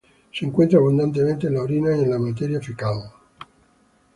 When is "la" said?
1.53-1.61, 2.09-2.17